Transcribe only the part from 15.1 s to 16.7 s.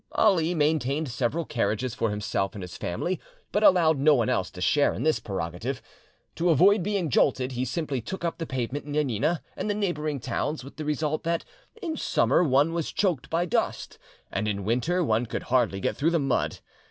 could hardly get through the mud.